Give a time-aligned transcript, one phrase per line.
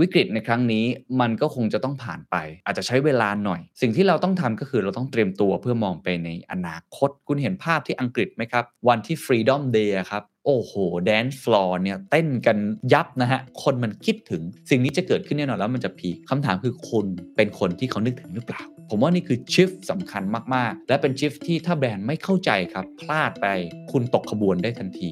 [0.00, 0.84] วิกฤตในครั้งนี้
[1.20, 10.72] มันก็คงจะต้องผ่านไป อาจจะใช้เวลาหน่อย สิ่งที่เราต้องทำก็คือเราต้องเตรียมตัวเพื่อมองไปในอนาคต คุณเห็นภาพที่อังกฤษไหมครับ วันที่ Freedom Day ครับโอ้โห
[11.04, 12.56] dance floor เนี่ยเต้นกัน
[12.92, 17.06] ยับนะฮะ คนมันคิดถึงสิ่งนี้จะเกิดขึ้นแน่นอนแล้วมันจะ peak คำถามคือคุณ
[17.36, 20.22] เป็นคนที่เขานึกถึงหรือเปล่า ผมว่านี่คือ shift สำคัญ
[20.54, 23.46] มาก ๆ และเป็น shift ที่ถ้าแบรนด์ไม่เข้าใจครับ พลาดไป
[23.92, 25.10] คุณตกขบวนได้ทันที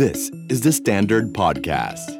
[0.00, 0.20] This
[0.52, 2.19] is the Standard Podcast.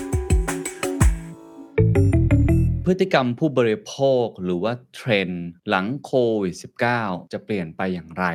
[2.85, 6.55] พฤติกรรมผู้บริโภคหรือว่าเทรนด์หลังโควิด
[6.93, 8.25] -19 จะเปลี่ยนไปอย่างไร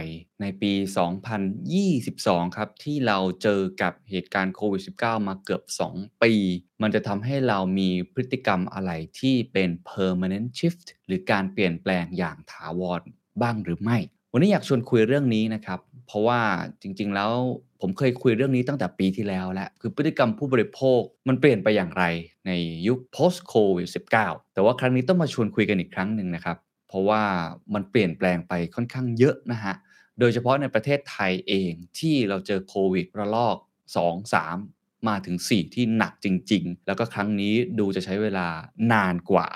[0.41, 0.73] ในปี
[1.85, 5.63] 2022 ครับ ที่เราเจอกับเหตุการณ์โควิด -19 มาเกือบ
[5.95, 6.33] 2 ปี
[6.83, 13.03] มันจะทำให้เรามีพฤติกรรมอะไรที่เป็น permanent shift หรือการเปลี่ยนแปลงอย่างถาวร
[13.43, 13.99] บ้างหรือไม่
[14.33, 16.41] วันนี้อยากชวนคุยเรื่องนี้นะครับ เพราะว่า
[16.83, 17.33] จริง ๆ แล้ว
[17.81, 22.05] ผมเคยคุยเรื่องนี้ตั้งแต่ปีที่แล้วแล้ว คือพฤติกรรมผู้บริโภคมันเปลี่ยนไปอย่างไร
[22.47, 22.51] ใน
[22.87, 23.89] ยุค post covid
[24.21, 26.57] 19แต่ว่าครั้งนี้ต้องมาชวนคุยกันอีกครั้งหนึ่งนะครับ
[26.89, 27.23] เพราะว่า
[27.75, 29.75] มันเปลี่ยนแปลงไปค่อนข้างเยอะนะฮะ
[30.21, 33.57] โดยเฉพาะในประเทศไทยเองที่เราเจอโควิดระลอก
[33.97, 38.49] 2 3 มาถึง 4 ที่หนักจริง ๆ แล้วก็ครั้งนี้ดูจะใช้เวลา
[38.93, 39.49] นานกว่า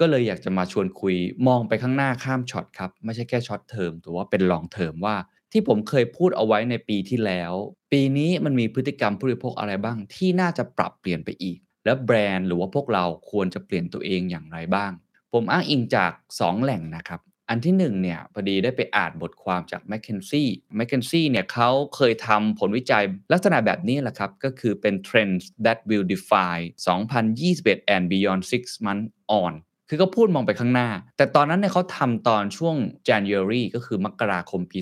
[0.00, 5.16] ก็เลยอยากจะมาชวนคุยมองไปข้างหน้าข้ามช็อตครับ ไม่ใช่แค่ short term แต่ว่าเป็น long term ว่า
[5.52, 7.52] ที่ผมเคยพูดเอาไว้ในปีที่แล้ว
[7.92, 14.92] ปีนี้มันมีพฤติกรรมผู้บริโภคอะไรบ้าง ที่น่าจะปรับเปลี่ยนไปอีก และแบรนด์หรือว่าพวกเราควรจะเปลี่ยนตัวเองอย่างไรบ้าง
[15.32, 25.78] ผมอ้างอิงจาก 2 แหล่งนะครับ อันที่1เนี่ยพอดีได้ไปอ่านบทความจาก m c k เคนซี่ m c k เคนซี่เนี่ยเขาเคยทำผลวิจัยลักษณะแบบนี้แหละครับ ก็คือเป็น Trends that
[25.88, 29.08] will define 2021 and beyond six months
[29.42, 29.52] on
[29.88, 32.76] คือเขาพูดมองไปข้างหน้า แต่ตอนนั้นเนี่ยเขาทำตอนช่วง
[33.08, 34.78] January ก็คือมกราคมปี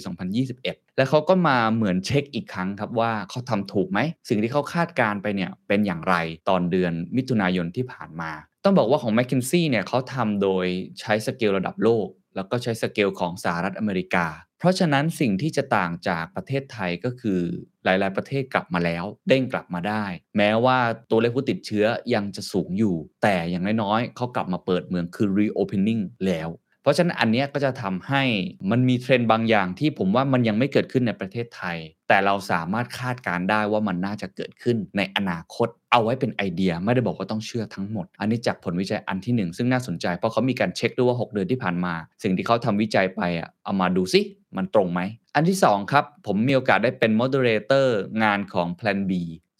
[0.47, 6.15] 2021 แล้วเขาก็มาเหมือนเช็คอีกครั้งครับว่าเขาทำถูกไหม สิ่งที่เขาคาดการไปเนี่ยเป็นอย่างไร
[6.49, 8.31] ตอนเดือนมิถุนายนที่ผ่านมา
[8.65, 10.67] ต้องบอกว่าของ m c k เคนซี่เนี่ยเขาทำโดย
[11.01, 14.27] ใช้สเกลระดับโลก แล้วก็ใช้สเกลของสหรัฐอเมริกา
[14.59, 17.41] เพราะฉะนั้นสิ่งที่จะต่างจากประเทศไทยก็คือ
[17.85, 20.05] หลาย ๆ ประเทศกลับมาแล้ว เด้งกลับมาได้
[20.37, 20.79] แม้ว่า
[21.11, 26.49] ตัวเลขผู้ติดเชื้อยังจะสูงอยู่ แต่อย่างน้อยๆเขากลับมาเปิดเมืองคือ reopening แล้ว
[26.87, 28.23] ราะฉะนั้นอันนี้ก็จะทำให้
[28.71, 31.77] มันมีเทรนด์บางอย่างที่ผมว่ามันยังไม่เกิดขึ้นในประเทศไทย
[32.09, 44.21] แต่เราสามารถคาดการได้ว่ามันน่าจะเกิดขึ้นในอนาคต เอาไว้เป็นไอเดียไม่ได้บอกว่าต้องเชื่อทั้งหมด อันนี้จากผลวิจัยอันที่ 1 ซึ่งน่าสนใจเพราะเขามีการเช็คด้วยว่า 6 เดือนที่ผ่านมา สิ่งที่เขาทำวิจัยไปอะเอามาดูซิ
[44.57, 45.01] มันตรงไหม
[45.35, 47.87] อันที่ 2 ครับ ผมมีโอกาสได้เป็น moderator
[48.23, 49.13] งานของ Plan B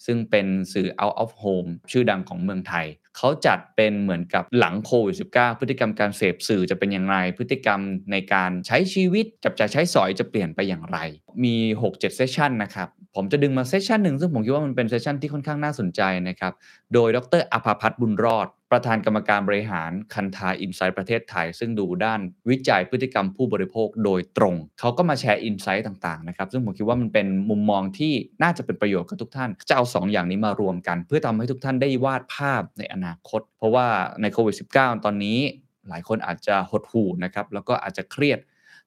[0.07, 7.81] ซึ่งเป็นสื่อ out of home ชื่อดังของเมืองไทย เขาจัดเป็นเหมือนกับหลังโควิด -19 พฤติกรรมการเสพสื่อจะเป็นอย่างไร พฤติกรรม
[8.13, 10.99] ในการใช้ชีวิตจับจ่ายใช้สอยจะเปลี่ยนไปอย่างไร
[11.45, 16.53] มี 6-7 session นะครับผมจะดึงมา session หนึ่งซึ่งผมคิดว่ามันเป็น session ที่ค่อนข้างน่าสนใจนะครับ
[16.95, 28.13] โดยดร.อาภาภัทร บุญรอด ประธานกรรมการบริหาร Kantar Insights ประเทศไทย ซึ่งดูด้านวิจัยพฤติกรรมผู้บริโภคโดยตรง เขาก็มาแชร์ insight ต่างๆนะครับ ซึ่งผมคิดว่ามันเป็นมุมมองที่
[28.43, 33.87] น่าจะเป็นประโยชน์กับทุกท่าน จะเอา2ออย่างนี้มารวมกัน เพื่อทำให้ทุกท่านได้วาดภาพในอนาคต เพราะว่า
[34.23, 35.39] ในโควิด -19 ตอนนี้
[35.89, 38.39] หลายคนอาจจะหดหู่นะครับแล้วก็อาจจะเครียด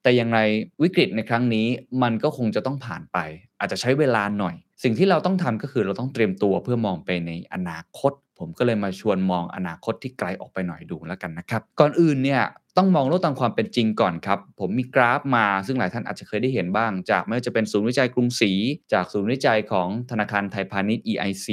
[0.02, 0.38] แต่อย่างไร
[0.82, 1.66] วิกฤตในครั้งนี้
[2.02, 3.18] มันก็คงจะต้องผ่านไป
[3.60, 12.42] อาจจะใช้เวลาหน่อย สิ่งที่เราต้องทำก็คือเราต้องเตรียมตัวเพื่อมองไปในอนาคต ผมก็เลยมาชวนมองอนาคตที่ไกลออกไปหน่อยดูแล้วกันนะครับ ก่อนอื่นเนี่ย
[12.76, 18.52] ต้องมองโลกตามความเป็นจริงก่อนครับ ผมมีกราฟมาซึ่งหลายท่านอาจจะเคยได้เห็นบ้าง จากไม่ว่าจะเป็นศูนย์วิจัยกรุงศรี
[18.92, 21.48] จากศูนย์วิจัยของธนาคารไทยพาณิชย์ EIC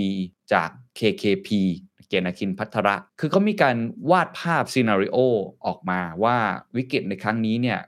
[0.54, 1.50] จาก KKP
[2.08, 3.78] เกียรติคินพัทระ คือเขามีการ
[4.10, 5.18] วาดภาพ scenario
[5.66, 6.38] ออกมาว่า
[6.76, 7.80] วิกฤตในครั้งนี้เนี่ย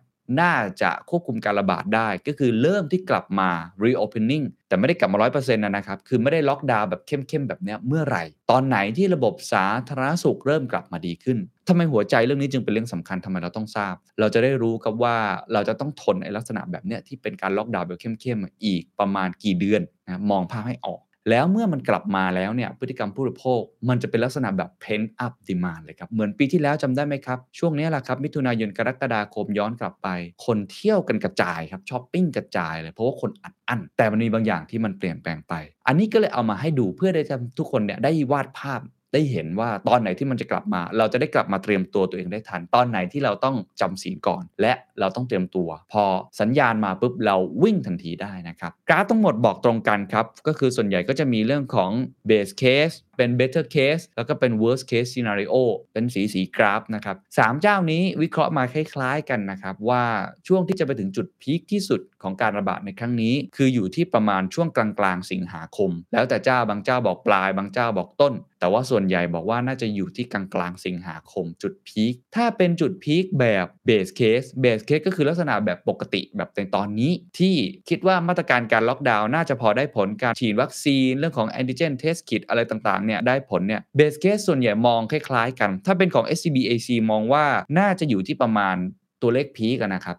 [0.42, 3.50] น่าจะควบคุมการระบาดได้ ก็คือเริ่มที่กลับมา
[3.84, 15.16] reopening แต่ไม่ได้กลับมาร้อยเปอร์เซ็นต์นะครับ คือไม่ได้ล็อกดาวน์แบบเข้มๆแบบนี้เมื่อไหร่ ตอนไหนที่ระบบสาธารณสุขเริ่มกลับมาดีขึ้นทำไมหัวใจเรื่องนี้จึงเป็นเรื่องสำคัญทำไมเราต้องทราบ เราจะได้รู้กับว่า
[15.54, 30.08] เราจะต้องทนในลักษณะแบบเนี้ยที่เป็นการล็อกดาวน์แบบเข้มๆอีกประมาณกี่เดือนนะมองภาพให้ออก แล้วเมื่อมันกลับมาแล้วเนี่ยพฤติกรรมผู้บริโภค มันจะเป็นลักษณะแบบ pent up demand เลยครับเหมือนปีที่แล้วจำได้ไหมครับ ช่วงนี้แหละครับ มิถุนายนกรกฎาคมย้อนกลับไป
[30.46, 35.54] คนเที่ยวกันกระจายครับช้อปปิ้งกระจายเลยเพราะว่าคนอัดอั้นแต่มันมีบางอย่างที่มันเปลี่ยนแปลงไป
[35.88, 37.22] อันนี้ก็เลยเอามาให้ดูเพื่อได้
[37.58, 38.82] ทุกคนเนี่ยได้วาดภาพ
[39.14, 46.04] ได้เห็นว่าตอนไหนที่มันจะกลับมา เราจะได้กลับมาเตรียมตัวตัวเองได้ทัน ตอนไหนที่เราต้องจำศีลก่อน และเราต้องเตรียมตัว พอ
[46.42, 51.92] สัญญาณมาปุ๊บเราวิ่งทันทีได้นะครับกราฟทั้งหมดบอกตรงกันครับ ก็คือส่วนใหญ่ก็จะมีเรื่องของ
[52.30, 55.56] base case เป็น better case แล้วก็เป็น worst case scenario
[55.94, 60.04] เป็นสีสีกราฟนะครับสามเจ้านี้วิเคราะห์มาคล้ายๆกันนะครับ ว่า
[60.48, 77.56] ช่วงที่จะไปถึงจุดพีคที่สุดของการระบาดในครั้งนี้ คืออยู่ที่ประมาณช่วงกลางๆ สิงหาคม แล้วแต่เจ้าบางเจ้าบอกปลาย บางเจ้าบอกต้นแต่ว่าส่วนใหญ่บอกว่าน่าจะอยู่ที่กลางๆสิงหาคมจุดพีคถ้าเป็นจุดพีคแบบ base case base case ก็คือลักษณะแบบปกติแบบในตอนนี้ ที่
[77.90, 87.46] คิดว่ามาตรการการล็อกดาวน์น่าจะพอได้ผลการฉีดวัคซีน เรื่องของ antigen test kit อะไรต่างๆเนี่ยได้ผลเนี่ย base case ส่วนใหญ่มองคล้ายๆ กัน ถ้าเป็นของ SCBAC มองว่า
[87.80, 88.76] น่าจะอยู่ที่ประมาณ
[89.22, 90.18] ตัวเลขพีกันนะครับ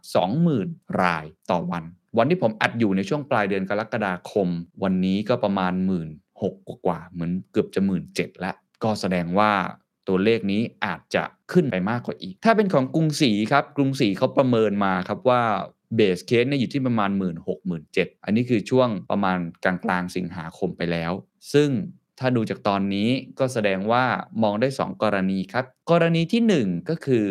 [0.51, 1.85] 20,000 รายต่อวัน
[2.19, 4.49] วันที่ผมอัดอยู่ในช่วงปลายเดือนกรกฎาคม
[4.83, 5.73] วันนี้ก็ประมาณ
[6.05, 9.53] 1 6 0 0 0กว่าเหมือนเกือบจะ1 7 0 0 0แล้วก็แสดงว่า
[10.09, 11.23] ตัวเลขนี้อาจจะ
[11.53, 15.43] ขึ้นไปมากกว่าอีก ถ้าเป็นของกรุงศรีครับ กรุงศรีเขาประเมินมาครับว่า
[15.97, 21.13] เบสเคสเนี่ยอยู่ที่ประมาณ 1 6 0 0 0 1 7อันนี้คือช่วงประมาณกลางกลางสิงหาคมไปแล้ว
[21.53, 21.69] ซึ่ง
[22.19, 23.09] ถ้าดูจากตอนนี้
[23.39, 24.05] ก็แสดงว่า
[24.43, 27.27] มองได้ 2 กรณีครับ กรณีทีหนึ่1 ก็คือ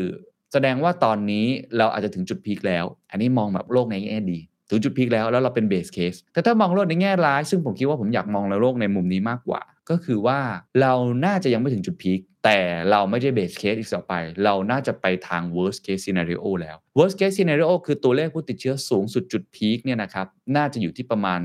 [0.54, 1.46] แสดงว่าตอนนี้
[1.78, 10.40] เราอาจจะถึงจุดพีคแล้ว อันนี้มองแบบโลกในแง่ดี ถึงจุด peak แล้วแล้วเราเป็น base case แต่ถ้ามองโลกในแง่ร้าย ซึ่งผมคิดว่าผมอยากมองในโลกในมุมนี้มากกว่า ก็คือว่า
[10.82, 10.94] เรา
[11.26, 12.60] น่าจะยังไม่ถึงจุด peak แต่
[12.92, 14.14] เราไม่ใช่ base case อีกต่อไป
[14.44, 21.40] เราน่าจะไปทาง worst case scenario แล้ว worst case scenario คือตัวเลขผู้ติดเชื้อสูงสุดจุด peak เนี่ยนะครับน่าจะอยู่ที่ประมาณ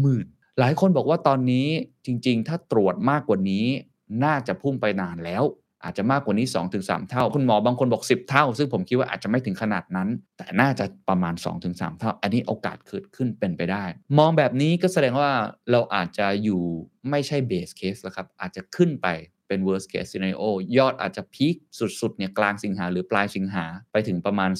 [0.00, 1.66] 30,000 หลายคนบอกว่าตอนนี้
[2.06, 3.66] จริง ๆ ถ้าตรวจมากกว่านี้
[4.24, 5.42] น่าจะพุ่งไปนานแล้ว
[5.84, 6.46] อาจจะมากกว่านี้
[6.78, 11.34] 2-3 เท่า คุณหมอบางคนบอก 10 เท่า ซึ่งผมคิดว่าอาจจะไม่ถึงขนาดนั้น แต่น่าจะประมาณ
[11.66, 13.84] 2-3 เท่า อันนี้โอกาสเกิดขึ้นเป็นไปได้
[14.18, 15.30] มองแบบนี้ก็แสดงว่า
[15.70, 16.62] เราอาจจะอยู่
[17.10, 19.08] ไม่ใช่เบสเคสแล้วครับ อาจจะขึ้นไป
[19.48, 20.44] เป็น worst case scenario
[20.78, 21.56] ยอดอาจจะพีค
[22.00, 24.50] สุดๆเนี่ยกลางสิงหาหรือปลายสิงหาไปถึงประมาณ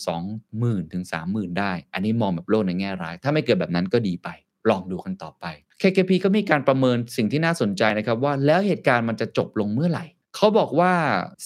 [0.43, 4.29] 20,000ถึง30,000 ได้ อันนี้มองแบบโลกในแง่ร้าย ถ้าไม่เกิดแบบนั้นก็ดีไป
[4.71, 5.45] ลองดูกันต่อไป
[5.81, 10.05] KKP ก็มีการประเมินสิ่งที่น่าสนใจนะครับว่าแล้วเหตุการณ์มันจะจบลงเมื่อไหร่
[10.37, 10.93] เขาบอกว่า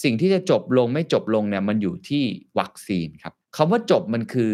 [0.03, 2.23] สิ่งที่จะจบลงไม่จบลงเนี่ยมันอยู่ที่
[2.59, 4.53] วัคซีนครับคำว่าจบมันคือ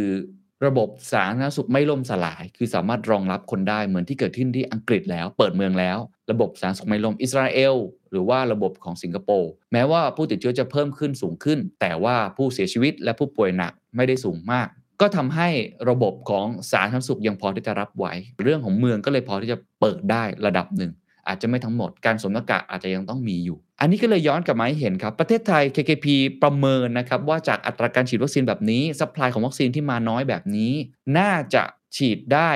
[0.66, 5.98] ระบบสาธารณสุขไม่ล่มสลาย คือสามารถรองรับคนได้เหมือนที่เกิดขึ้นที่อังกฤษแล้ว เปิดเมืองแล้ว
[6.32, 7.76] ระบบสาธารณสุขไม่ล่มอิสราเอล
[8.12, 14.68] หรือว่าระบบของสิงคโปร์แม้ว่าผู้ติดเชื้อจะเพิ่มขึ้นสูงขึ้น แต่ว่าผู้เสียชีวิตและผู้ป่วยหนักไม่ได้สูงมาก
[15.02, 15.50] ก็ทำให้
[15.90, 18.06] ระบบของสาธารณสุขยังพอที่จะรับไหว
[18.44, 20.92] เรื่องของเมืองก็เลยพอที่จะเปิดได้ระดับหนึ่ง
[21.28, 26.08] อาจจะไม่ทั้งหมดการสวมหน้ากากอาจจะยังต้องมีอยู่ อันนี้ก็เลยย้อนกลับมาให้เห็นครับประเทศไทย KKP
[26.44, 30.74] ประเมินนะครับว่าจากอัตราการฉีดวัคซีนแบบนี้สป라이ของวัคซีนที่มาน้อยแบบนี้
[31.18, 31.64] น่าจะ
[31.96, 32.52] ฉีดได้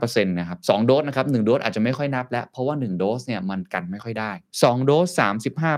[0.00, 5.20] 35%นะครับ2โดสนะครับ1โดสอาจจะไม่ค่อยนับแล้ว เพราะว่า 1 โดสเนี่ยมันกันไม่ค่อยได้ 2 โดส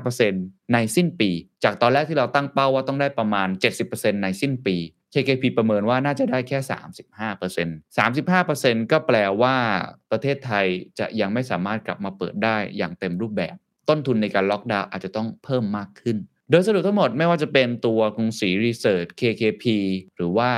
[0.06, 1.30] 35%ในสิ้นปี
[1.64, 3.48] จากตอนแรกที่เราตั้งเป้าว่าต้องได้ประมาณ
[3.84, 4.76] 70%ในสิ้นปี
[5.14, 6.58] KKP ประเมินว่าน่าจะได้แค่
[7.28, 7.98] 35%
[8.38, 9.56] 35%ก็แปลว่า
[10.10, 10.66] ประเทศไทย
[10.98, 13.56] จะยังไม่สามารถกลับมาเปิดได้อย่างเต็มรูปแบบ
[13.88, 16.16] ต้นทุนในการล็อกดาวน์อาจจะต้องเพิ่มมากขึ้น
[16.50, 19.64] โดยสรุปทั้งหมดไม่ว่าจะเป็นตัวกรุงศรีรีเสิร์ช KKP
[20.16, 20.50] หรือว่า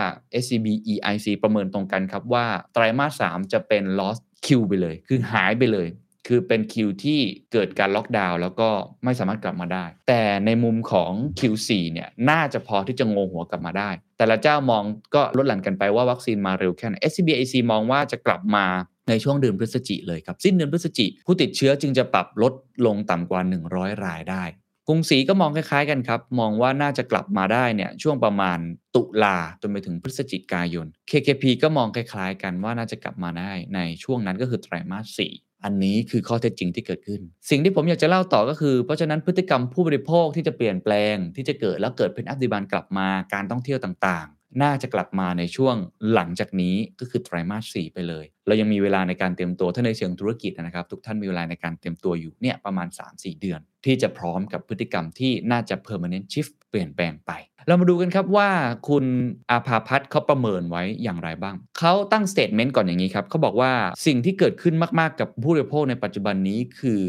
[0.43, 5.89] SCB EIC ประเมินตรงกันครับว่าไตรมาส 3 จะเป็น lost Q ไปเลย คือหายไปเลย
[6.29, 7.21] คือเป็นคิวที่
[7.53, 8.69] เกิดการล็อกดาวน์แล้วก็
[9.05, 14.83] ไม่สามารถกลับมาได้ แต่ในมุมของ Q4 เนี่ยน่าจะพอที่จะงงหัวกลับมาได้ แต่ละเจ้ามอง
[15.15, 18.67] ก็ลดหลั่นกันไปว่าวัคซีนมาเร็วแค่ไหน SCBAC มองว่าจะกลับมา
[19.09, 22.53] ในช่วงเดือนพฤศจิเลยครับ สิ้นเดือนพฤศจิ ผู้ติดเชื้อจึงจะปรับลด
[22.87, 23.41] ลงต่ำกว่า
[23.73, 24.45] 100 รายได้
[24.89, 28.59] กรุงศรีก็มองคล้ายๆกันครับ มองว่าน่าจะกลับมาได้เนี่ยช่วงประมาณ
[28.95, 44.27] ตุลาจนไปถึงพฤศจิกายน KKP ก็มองคล้ายๆ กันว่าน่าจะกลับมาได้ในช่วงนั้นก็คือไตรมาส 4อันนี้คือข้อเท็จจริงที่เกิดขึ้น สิ่งที่ผมอยากจะเล่าต่อก็คือ เพราะฉะนั้นพฤติกรรมผู้บริโภคที่จะเปลี่ยนแปลงที่จะเกิดแล้วเกิดเป็นอัพดิบันกลับมาการท่องเที่ยวต่าง
[44.63, 45.77] น่าจะกลับมาในช่วง
[46.15, 57.33] หลังจากนี้ก็คือไตรมาส4ไปเลย เรายังมีเวลาในการเตรียมตัวถ้าในเชิงธุรกิจนะครับ ทุกท่านมีเวลาในการเตรียมตัวอยู่เนี่ยประมาณ 3-4 เดือน ที่จะพร้อมกับพฤติกรรมที่น่าจะ permanent shift เปลี่ยนแปลงไป
[57.67, 58.51] เรามาดูกันครับว่า
[58.89, 59.05] คุณ
[59.51, 63.73] อาภาพัฒน์เขาประเมินไว้อย่างไรบ้าง เขาตั้งสเตทเมนต์ก่อนอย่างนี้ครับเขาบอกว่า
[64.07, 67.01] สิ่งที่เกิดขึ้นมาก ๆ กับผู้บริโภคในปัจจุบันนี้คือ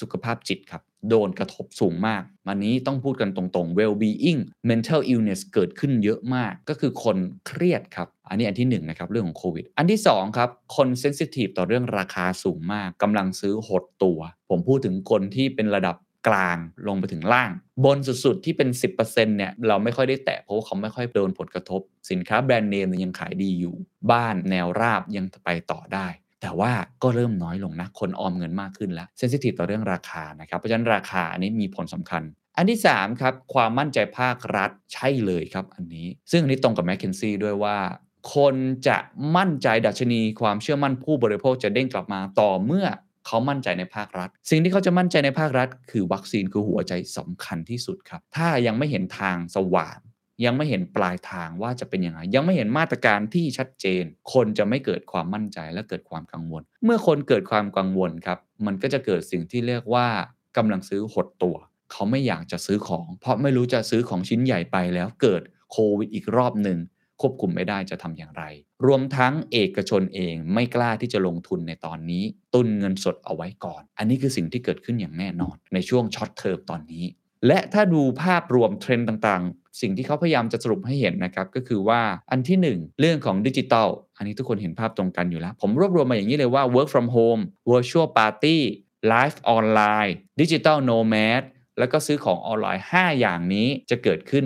[0.00, 4.40] สุขภาพจิตครับ โดนกระทบสูงมากวันนี้ต้องพูดกันตรงๆ well being
[4.70, 7.16] mental illness เกิดขึ้นเยอะมาก ก็คือคน
[7.46, 15.96] เครียดครับ อันนี้อันที่1นนะครับเรื่องของโควิด อันที่2ครับ คนเซนซิทีฟต่อเรื่องราคาสูงมากกำลังซื้อหดตัว ผมพูดถึงคนที่เป็นระดับ
[16.28, 17.50] กลางลงไปถึงล่าง
[17.84, 18.68] บนสุดๆ ที่เป็น
[18.98, 21.80] 10%เนี่ยเราไม่ค่อยได้แตะเพราะว่าเขาไม่ค่อยโดนผลกระทบ
[22.10, 23.74] สินค้าแบรนด์เนมยังขายดีอยู่
[24.10, 26.06] บ้านแนวราบยังไปต่อได้
[26.42, 26.72] แต่ว่า
[27.02, 32.22] ก็เริ่มน้อยลงนะ คนออมเงินมากขึ้นแล้วเซนซิทีฟต่อเรื่องราคานะครับ เพราะฉะนั้นราคาอันนี้มีผลสำคัญ
[32.56, 37.76] อันที่ 3 ครับ ความมั่นใจภาครัฐใช่เลยครับ อันนี้ ซึ่งอันนี้ตรงกับแมคเคนซี่ด้วยว่า
[38.34, 38.54] คน
[38.88, 38.96] จะ
[39.36, 42.86] มั่นใจดัชนี ความเชื่อมั่นผู้บริโภคจะเด้งกลับมาต่อเมื่อ
[43.26, 49.98] เขามั่นใจในภาครัฐ สิ่งที่เขาจะมั่นใจในภาครัฐ คือวัคซีนคือหัวใจสำคัญที่สุดครับ ถ้ายังไม่เห็นทางสว่าง
[50.44, 60.08] ยังไม่เห็นปลายทางว่าจะเป็นยังไง ยังไม่เห็นมาตรการที่ชัดเจน คนจะไม่เกิดความมั่นใจและเกิดความกังวล เมื่อคนเกิดความกังวลครับ มันก็จะเกิดสิ่งที่เรียกว่า
[60.56, 61.56] กำลังซื้อหดตัว
[61.92, 66.78] เขาไม่อยากจะซื้อของ เพราะไม่รู้จะซื้อของชิ้นใหญ่ไปแล้วเกิดโควิดอีกรอบหนึ่ง
[67.20, 68.44] ควบคุมไม่ได้จะทำอย่างไร
[68.86, 77.04] รวมทั้งเอกชนเองไม่กล้าที่จะลงทุนในตอนนี้ ตุนเงินสดเอาไว้ก่อน อันนี้คือสิ่งที่เกิดขึ้นอย่างแน่นอน ในช่วง short term ตอนนี้
[77.46, 88.58] และถ้าดูภาพรวมเทรนด์ต่างๆ สิ่งที่เขาพยายามจะสรุปให้เห็นนะครับ ก็คือว่าอันที่ 1 เรื่องของดิจิทัล อันนี้ทุกคนเห็นภาพตรงกันอยู่แล้ว ผมรวบรวมมาอย่างนี้เลยว่า work from home virtual party
[89.12, 91.42] live online digital nomad
[91.78, 94.44] แล้วก็ซื้อของออนไลน์ 5 อย่างนี้จะเกิดขึ้น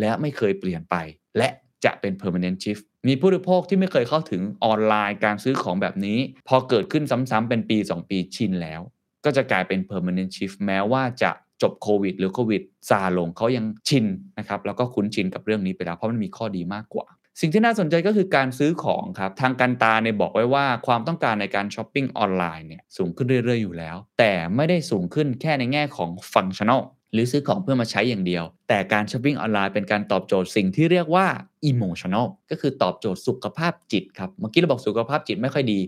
[0.00, 0.96] และไม่เคยเปลี่ยนไป
[1.38, 1.48] และ
[1.84, 8.80] จะเป็น permanent shift มีผู้บริโภคที่ไม่เคยเข้าถึงออนไลน์การซื้อของแบบนี้ พอเกิดขึ้นซ้ำๆเป็นปี 2 ปีชินแล้ว
[9.24, 11.30] ก็จะกลายเป็น permanent shift แม้ว่าจะ
[11.62, 14.06] จบโควิด หรือโควิดซาลงเขายังชิน
[14.38, 17.06] นะครับแล้วก็คุ้นชินกับเรื่องนี้ไปแล้วเพราะมันมีข้อดีมากกว่า
[17.40, 31.26] สิ่งที่น่าสนใจก็คือการซื้อของครับทาง Kantar เนี่ยบอกไว้ว่าความต้องการในการช้อปปิ้งออนไลน์เนี่ยสูงขึ้นเรื่อยๆอยู่แล้ว แต่ไม่ได้สูงขึ้นแค่ในแง่ของ functional หรือซื้อของเพื่อมาใช้อย่างเดียว แต่การช้อปปิ้งออนไลน์เป็นการตอบโจทย์สิ่งที่เรียกว่า
[31.70, 35.78] emotional ก็คือตอบโจทย์สุขภาพจิตครับ เมื่อกี้เราบอกสุขภาพจิตไม่ค่อยดี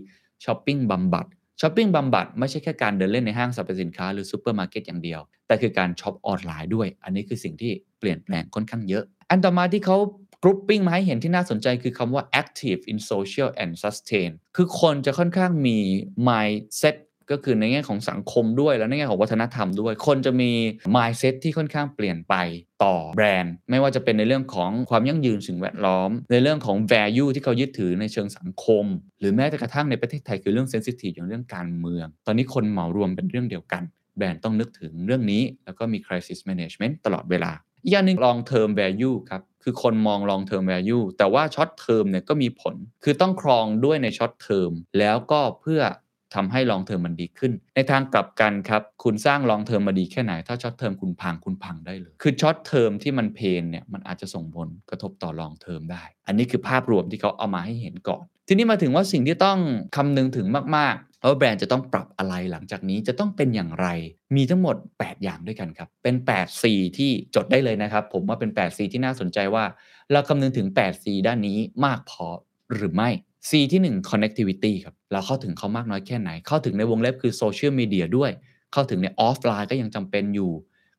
[0.45, 1.25] ช้อปปิ้งบำบัด
[1.61, 9.97] ช้อปปิ้งบำบัดไม่ใช่แค่การเดินเล่นในห้างสรรพสินค้าหรือซูเปอร์มาร์เก็ตอย่างเดียว แต่คือการช็อปออนไลน์ด้วย อันนี้คือสิ่งที่เปลี่ยนแปลงค่อนข้างเยอะ อันต่อมาที่เขา
[10.43, 15.77] grouping มาให้เห็นที่น่าสนใจคือคำว่า active in social and sustain คือคนจะค่อนข้างมี
[16.27, 16.95] mindset
[17.31, 20.51] ก็คือในแง่ของสังคมด้วยและในแง่ของวัฒนธรรมด้วย คนจะมี
[20.95, 22.35] mindset ที่ค่อนข้างเปลี่ยนไป
[22.83, 28.85] ต่อแบรนด์ ไม่ว่าจะเป็นในเรื่องของความยั่งยืนสิ่งแวดล้อม ในเรื่องของ value ที่เขายึดถือในเชิงสังคม
[29.19, 33.83] หรือแม้แต่กระทั่งในประเทศไทยคือเรื่อง sensitive อย่างเรื่องการเมือง ตอนนี้คนเหมารวมเป็นเรื่องเดียวกัน
[34.17, 37.51] แบรนด์ต้องนึกถึงเรื่องนี้ แล้วก็มี crisis management ตลอดเวลา
[37.83, 44.71] อีกอย่างหนึ่ง long term value ครับ คือคนมอง long term value แต่ว่า short term เนี่ยก็มีผล คือต้องครองด้วยใน short term
[44.99, 45.81] แล้วก็เพื่อ
[46.35, 52.57] ทำให้ long term มันดีขึ้น ในทางกลับกันครับ คุณสร้าง long term มาดีแค่ไหน ถ้า short term คุณพังคุณพังได้เลย คือ short
[52.65, 59.59] term ที่มัน pain เนี่ยมันอาจจะส่งผลกระทบต่อ long term ได้ อันนี้คือภาพรวมที่เขาเอามาให้เห็นก่อน ทีนี้มาถึงว่าสิ่งที่ต้อง
[59.95, 63.87] คำนึงถึงมากๆว่าแบรนด์จะต้องปรับอะไรหลังจากนี้จะต้องเป็นอย่างไร
[64.35, 66.63] มีทั้งหมด 8 อย่างด้วยกันครับ เป็น 8 C
[66.97, 69.63] ที่จดได้เลยนะครับ ผมว่าเป็น 8 C ที่น่าสนใจว่า
[70.11, 72.25] เราคำนึงถึง 8 C ด้านนี้มากพอ
[72.73, 73.09] หรือไม่
[73.47, 78.31] C ที่1 connectivity ครับเราเข้าถึงเขามากน้อยแค่ไหน เข้าถึงในวงเล็บคือโซเชียลมีเดียด้วย
[78.73, 80.51] เข้าถึงในออฟไลน์ก็ยังจำเป็นอยู่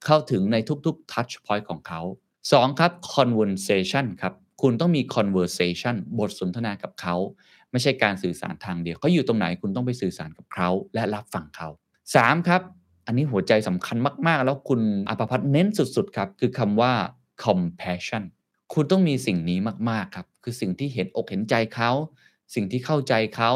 [0.05, 0.57] เข้าถึงใน
[0.87, 2.01] ทุกๆ touch point ของเขา
[2.41, 7.17] 2 ครับ conversation ครับคุณต้องมี conversation บทสนทนากับเขา
[7.71, 11.69] ไม่ใช่การสื่อสารทางเดียวเขาอยู่ตรงไหนคุณต้องไปสื่อสารกับเขาและรับฟังเขา
[12.09, 12.63] 3 ครับ
[13.07, 16.93] อันนี้หัวใจสำคัญมากๆ แล้วคุณอภพัฒน์เน้นสุดๆครับคือคำว่า
[17.45, 18.25] compassion
[18.75, 19.59] คุณต้องมีสิ่งนี้
[19.91, 21.91] มากๆครับคือสิ่งที่เห็นอกเห็นใจเขา
[22.55, 23.53] สิ่งที่เข้าใจเขา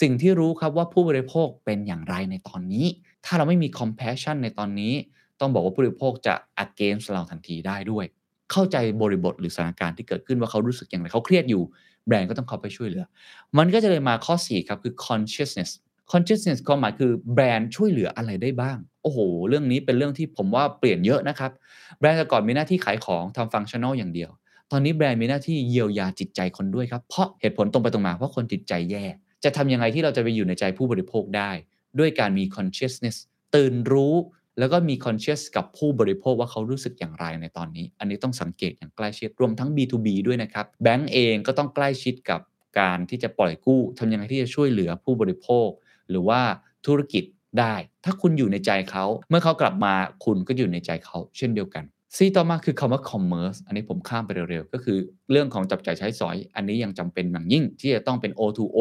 [0.00, 2.86] สิ่งที่รู้ครับว่าผู้บริโภคเป็นอย่างไรในตอนนี้
[3.24, 4.92] ถ้าเราไม่มี compassion ในตอนนี้
[5.40, 6.34] ต้องบอกว่าผู้บริโภคจะ
[6.64, 8.04] against เราทันทีได้ด้วย
[8.52, 11.62] เข้าใจบริบทหรือสถานการณ์ที่เกิดขึ้นว่าเขารู้สึกอย่างไรเขาเครียดอยู่
[12.06, 13.04] แบรนด์ก็ต้องเข้าไปช่วยเหลือ
[13.58, 15.70] มันก็จะเลยมาข้อ 4 ครับ คือ consciousness
[16.12, 19.18] consciousness ความหมายคือแบรนด์ช่วยเหลืออะไรได้บ้าง โอ้โห
[19.48, 21.50] เรื่องนี้เป็นเรื่องที่ผมว่าเปลี่ยนเยอะนะครับ
[21.98, 24.30] แบรนด์แต่ก่อนมีหน้าที่ขายของทำฟังชั่นอลอย่างเดียว
[24.74, 29.04] ตอนนี้แบรนด์มีหน้าที่เยียวยาจิตใจคนด้วยครับ เพราะเหตุผลตรงไปตรงมาเพราะคนจิตใจแย่
[29.44, 31.50] จะทำยังไงที่เราจะไปอยู่ในใจผู้บริโภคได้
[31.98, 33.16] ด้วยการมี consciousness
[33.54, 34.14] ตื่นรู้
[34.58, 42.40] แล้วก็มี conscious กับผู้บริโภคว่าเขารู้สึกอย่างไรในตอนนี้ อันนี้ต้องสังเกตอย่างใกล้ชิดรวมทั้ง B2B ด้วยนะครับแบงก์เองก็ต้องใกล้ชิดกับ
[42.80, 45.68] การที่จะปล่อยกู้ทำยังไงที่จะช่วยเหลือผู้บริโภค
[46.10, 46.40] หรือว่า
[46.86, 47.24] ธุรกิจ
[47.58, 47.74] ได้
[48.04, 51.84] ถ้าคุณอยู่ในใจเขา เมื่อเขากลับมาคุณก็อยู่ในใจเขา เช่นเดียวกัน
[52.16, 54.98] ซีต่อมาคือคำว่า commerce อันนี้ผมข้ามไปเร็วๆ ก็คือ
[55.30, 58.78] เรื่องของจับจ่ายใช้สอย อันนี้ยังจำเป็นอย่างยิ่ง ที่จะต้องเป็น O2O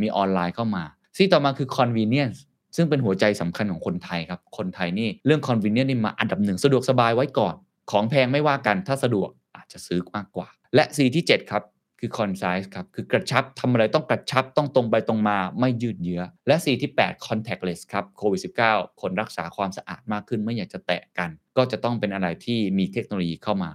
[0.00, 0.84] มีออนไลน์เข้ามา
[1.16, 2.38] ซีต่อมาคือ convenience
[2.76, 7.54] ซึ่งเป็นหัวใจสำคัญของคนไทยครับ คนไทยนี่เรื่อง convenience นี่มาอันดับหนึ่งสะดวกสบายไว้ก่อน
[7.90, 11.62] ของแพงไม่ว่ากันถ้าสะดวกอาจจะซื้อมากกว่า และ C ที่ 7 ครับ
[12.04, 23.70] คือ concise ครับ คือกระชับทำอะไรต้องกระชับต้องตรงไปตรงมาไม่ยืดเยื้อ และ C ที่ 8 contactless ครับโควิด -19 คนรักษาความสะอาดมากขึ้นไม่อยากจะแตะกัน ก็จะต้องเป็นอะไรที่มีเทคโนโลยีเข้ามา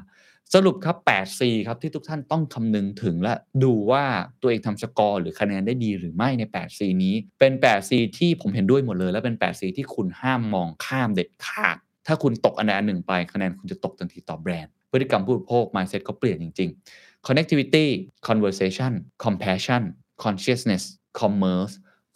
[0.54, 3.34] สรุปครับ 8C ครับที่ทุกท่านต้องคำนึงถึงและ
[3.64, 4.04] ดูว่า
[4.42, 17.88] ตัวเองทำสกอร์หรือคะแนนได้ดีหรือไม่ใน 8C นี้ เป็น 8C ที่ผมเห็นด้วยหมดเลย และเป็น 8C ที่คุณห้ามมองข้ามเด็ดขาด ถ้าคุณตกอันใดอันหนึ่งไปคะแนนคุณจะตกทันทีต่อแบรนด์พฤติกรรมผู้บริโภค mindset เขาเปลี่ยนจริง ๆ connectivity
[18.28, 18.92] conversation
[19.26, 19.82] compassion
[20.24, 20.84] consciousness
[21.20, 21.74] commerce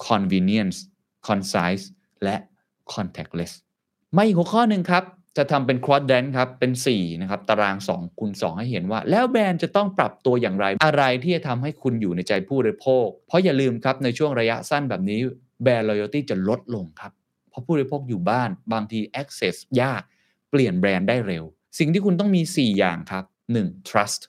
[0.08, 0.78] convenience
[1.28, 1.84] concise
[2.24, 2.36] และ
[2.94, 3.54] contactless
[4.14, 5.04] ไมาอีกหัวข้อหนึ่งครับ
[5.38, 15.20] จะทำเป็น quadrant ครับ เป็น 4 นะครับ ตาราง 2คูณ2 ให้เห็นว่า แล้วแบรนด์จะต้องปรับตัวอย่างไร อะไรที่จะทำให้คุณอยู่ในใจผู้บริโภค เพราะอย่าลืมครับ ในช่วงระยะสั้นแบบนี้
[15.64, 17.12] แบรนด์ loyalty จะลดลงครับ
[17.50, 20.02] เพราะผู้บริโภคอยู่บ้าน บางที access ยาก
[20.52, 21.44] เปลี่ยนแบรนด์ได้เร็ว
[21.80, 23.24] สิ่งที่คุณต้องมี 4 อย่างครับ
[23.56, 23.90] 1.
[23.90, 24.22] trust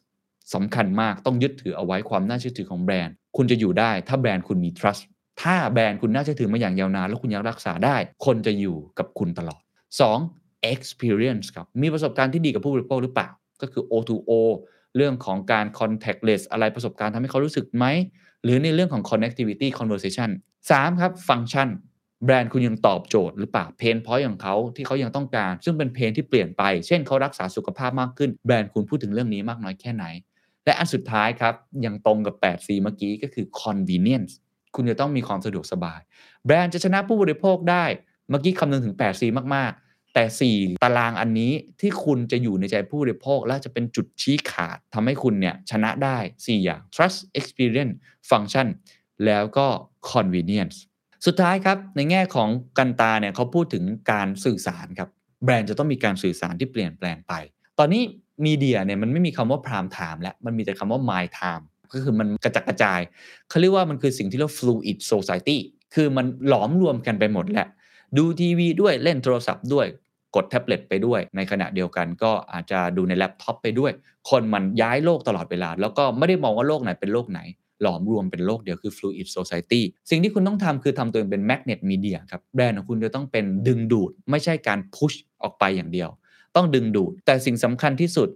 [0.55, 5.03] สำคัญมากต้องยึดถือเอาไว้ความน่าเชื่อถือของแบรนด์ คุณจะอยู่ได้ ถ้าแบรนด์คุณมี trust
[5.43, 9.61] ถ้าแบรนด์คุณน่าเชื่อถือมาอย่างยาวนานแล้วคุณยังรักษาได้ คนจะอยู่กับคุณตลอด
[10.15, 10.73] 2.
[10.73, 13.29] experience ครับ มีประสบการณ์ที่ดีกับผู้บริโภคหรือเปล่า
[13.63, 14.33] ก็คือ O2O
[14.97, 17.85] เรื่องของการ contactless อะไรประสบการณ์ทำให้เขารู้สึกไหม
[18.45, 20.31] หรือในเรื่องของ connectivity conversation
[20.69, 21.01] 3.
[21.01, 21.69] ครับ function
[22.25, 30.05] แบรนด์คุณยังตอบโจทย์หรือเปล่าเพนพอยต์ของเขาที่เขายังต้องการ ซึ่งเป็นเพนที่เปลี่ยนไป เช่นเขารักษาสุขภาพมากขึ้น แบรนด์คุณพูดถึงเรื่องนี้มากน้อยแค่ไหน
[30.65, 31.55] และอันสุดท้ายครับ
[31.85, 34.33] ยังตรงกับ 8C เมื่อกี้ก็คือ convenience
[34.75, 36.01] คุณจะต้องมีความสะดวกสบาย
[36.47, 37.85] แบรนด์จะชนะผู้บริโภคได้
[38.29, 39.23] เมื่อกี้คำนึงถึง 8C
[39.57, 47.95] มาก ๆ แต่ 4 ตารางอันนี้ที่คุณจะอยู่ในใจผู้บริโภค และจะเป็นจุดชี้ขาดทำให้คุณเนี่ยชนะได้ 4 อย่าง trust experience
[48.31, 48.67] function
[49.27, 49.67] แล้วก็
[50.13, 50.77] convenience
[51.27, 55.09] สุดท้ายครับ ในแง่ของกันตาเนี่ยเขาพูดถึงการสื่อสารครับ
[55.45, 57.33] แบรนด์จะต้องมีการสื่อสารที่เปลี่ยนแปลงไป
[57.79, 58.03] ตอนนี้
[58.45, 63.01] มีเดียเนี่ยมันไม่มีคำว่า prime time แล้วมันมีแต่คำว่า my time ก็คือมันกระจัดกระจาย
[63.49, 65.59] เขาเรียกว่ามันคือสิ่งที่เรียก fluid society
[65.95, 67.69] คือมันหลอมรวมกันไปหมดแหละ
[68.19, 69.87] ดูทีวีด้วยเล่นโทรศัพท์ด้วย
[70.37, 73.93] กดแท็บเล็ตไปด้วย ในขณะเดียวกันก็อาจจะดูในแล็ปท็อปไปด้วย
[74.31, 77.41] คนมันย้ายโลกตลอดเวลา แล้วก็ไม่ได้มองว่าโลกไหนเป็นโลกไหน
[77.83, 86.09] หลอมรวมเป็นโลกเดียวคือ fluid society สิ่งที่คุณต้องทำคือทำตัวเองเป็น magnet media ครับแบรนด์ของคุณจะต้องเป็นดึงดูด ไม่ใช่การ push ออกไปอย่างเดียว
[86.57, 88.29] ต้องดึงดูดแต่สิ่งสำคัญที่สุด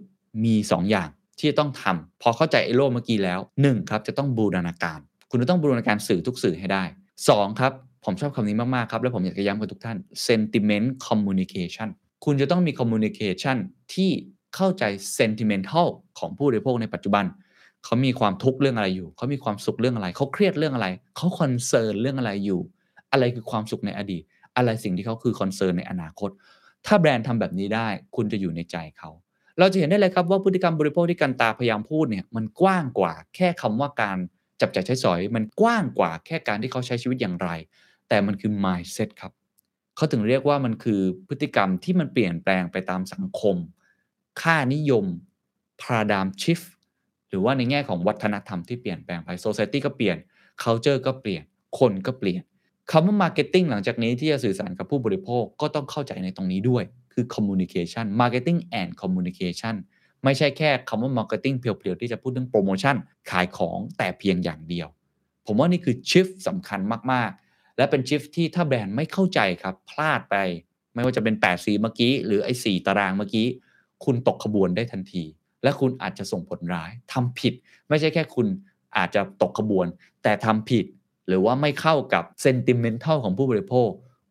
[0.45, 3.89] มี 2 อย่างที่จะต้องทำพอเข้าใจไอ้โลกเมื่อกี้แล้ว 1.
[3.89, 4.99] ครับจะต้องบูรณาการ
[5.29, 6.83] คุณต้องบูรณาการสื่อทุกสื่อให้ได้
[7.23, 7.59] 2.
[7.59, 7.73] ครับ
[8.05, 9.97] ผมชอบคำนี้มาก ๆ ครับ และผมอยากจะย้ำกับทุกท่าน
[10.27, 11.89] sentiment communication
[12.25, 13.57] คุณจะต้องมี communication
[13.93, 14.09] ที่
[14.55, 14.83] เข้าใจ
[15.17, 15.87] sentimental
[16.19, 17.25] ของผู้บริโภคในปัจจุบัน
[17.85, 22.61] เขามีความทุกข์เรื่องอะไรอยู่ เขามีความสุขเรื่องอะไร เขาเครียดเรื่องอะไร เขา concern เรื่องอะไรอยู่
[23.11, 24.23] อะไรคือความสุขในอดีต
[24.57, 26.29] อะไรสิ่งที่เขาคือ concern ในอนาคต
[26.85, 29.09] ถ้าแบรนด์ทำแบบนี้ได้ คุณจะอยู่ในใจเขา
[29.59, 34.17] เราจะเห็นได้เลยครับว่าพฤติกรรมบริโภคที่กันตาพยายามพูดเนี่ยมันกว้างกว่าแค่คำว่าการ
[34.61, 37.49] จับจ่ายใช้สอย มันกว้างกว่าแค่การที่เขาใช้ชีวิตอย่างไร
[38.09, 39.31] แต่มันคือ mindset ครับ
[39.95, 43.55] เขาถึงเรียกว่ามันคือพฤติกรรมที่มันเปลี่ยนแปลงไปตามสังคม
[44.41, 45.05] ค่านิยม
[45.81, 46.67] paradigm shift
[47.29, 50.17] หรือว่าในแง่ของวัฒนธรรมที่เปลี่ยนแปลงไป society ก็เปลี่ยน
[50.63, 51.43] culture ก็เปลี่ยน
[51.79, 52.43] คนก็เปลี่ยน
[52.91, 59.75] คำว่า marketing หลังจากนี้ที่จะสื่อสารกับผู้บริโภคก็ต้องเข้าใจในตรงนี้ด้วย คือ communication marketing and communication
[60.23, 62.95] ไม่ใช่แค่คำว่า marketing เพียวๆ ที่จะพูดเรื่องโปรโมชั่น
[63.29, 64.87] ขายของแต่เพียงอย่างเดียว
[65.45, 66.79] ผมว่านี่คือ shift สำคัญ
[67.11, 70.35] มากๆ และเป็น shift ที่ถ้าแบรนด์ไม่เข้าใจครับ พลาดไป
[70.93, 73.47] ไม่ว่าจะเป็น8สีเมื่อกี้ หรือไอ้4ตารางเมื่อกี้
[74.05, 75.23] คุณตกขบวนได้ทันที
[75.63, 77.53] และคุณอาจจะส่งผลร้ายทำผิด
[77.89, 78.47] ไม่ใช่แค่คุณ
[78.97, 79.85] อาจจะตกขบวน
[80.23, 80.85] แต่ทำผิด
[81.29, 83.89] หรือว่าไม่เข้ากับ sentimental ของผู้บริโภค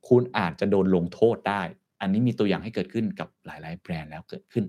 [0.09, 1.63] คุณอาจจะโดนลงโทษได้
[2.01, 4.65] อันนี้มีตัวอย่างให้เกิดขึ้นกับหลาย ๆ แบรนด์แล้วเกิดขึ้น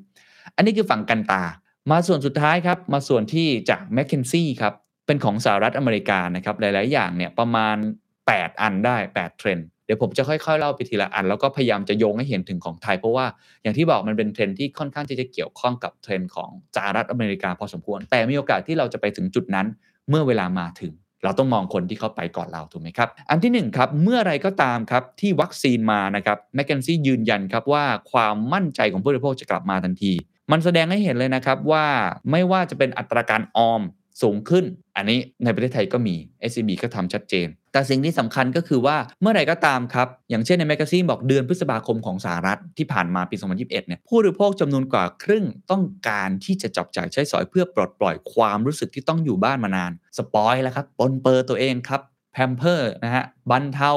[0.55, 1.43] อันนี้คือฝั่ง Kantar
[1.91, 4.73] มาส่วนสุดท้ายครับ มาส่วนที่จาก McKinsey ครับ
[5.07, 7.77] เป็นของสหรัฐอเมริกานะครับ หลาย ๆ อย่างเนี่ยประมาณ
[8.19, 13.25] 8 อันได้ 8 เทรนด์เดี๋ยวผมจะค่อย ๆ เล่าไปทีละอัน แล้วก็พยายามจะโยงให้เห็นถึงของไทย เพราะว่า
[13.63, 19.67] อย่างที่บอกมันเป็นเทรนด์ที่ค่อนข้างที่จะเกี่ยวข้องกับเทรนด์ของสหรัฐอเมริกาพอสมควร แต่มีโอกาสที่เราจะไปถึงจุดนั้น
[20.09, 20.91] เมื่อเวลามาถึง
[21.23, 30.13] เราต้องมองคนที่เขาไปก่อนเราถูกไหมครับ อันที่1ครับเมื่อไรก็ตามครับที่วัคซีนมานะครับแมคเคนซี่ยืนยันครับว่าความมั่นใจของผู้บริโภคจะกลับมาทันที
[30.51, 31.85] มันแสดงให้เห็นเลยนะครับว่า
[32.31, 33.81] ไม่ว่าจะเป็นอัตราการออม
[34.21, 36.15] สูงขึ้น อันนี้ในประเทศไทยก็มี
[36.49, 52.01] SCB ก็ทำชัดเจน แต่สิ่งที่สำคัญก็คือว่าเมื่อไหร่ก็ตามครับ อย่างเช่นในแมกกาซีนบอกเดือนพฤษภาคมของสหรัฐที่ผ่านมาปี 2021 เนี่ยผู้บริโภคจำนวนกว่าครึ่งต้องการที่จะจับจ่ายใช้สอยเพื่อปลดปล่อยความรู้สึกที่ต้องอยู่บ้านมานาน spoil แล้วครับปรนเปรอตัวเองครับ
[52.33, 53.91] pamper นะฮะบรรเทา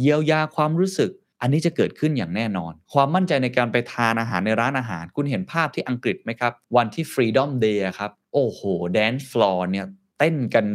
[0.00, 1.10] เยียวยาความรู้สึก
[1.40, 8.60] อันนี้จะเกิดขึ้นอย่างแน่นอน ความมั่นใจในการไปทานอาหารในร้านอาหาร คุณเห็นภาพที่อังกฤษไหมครับ วันที่ Freedom Day ครับ โอ้โห
[8.92, 9.86] dance floor เนี่ย
[10.18, 10.66] เต้นกัน